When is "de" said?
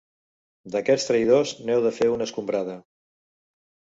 1.85-1.93